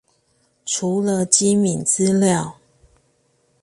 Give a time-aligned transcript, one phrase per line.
[0.65, 2.55] 除了機敏資料